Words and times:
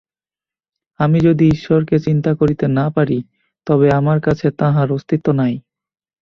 আমি 0.99 1.19
যদি 1.21 1.45
ঈশ্বরকে 1.47 1.95
চিন্তা 1.99 2.31
করিতে 2.35 2.65
না 2.77 2.85
পারি, 2.89 3.17
তবে 3.67 3.87
আমার 3.91 4.17
কাছে 4.21 4.47
তাঁহার 4.59 4.87
অস্তিত্ব 4.91 5.27
নাই। 5.31 5.53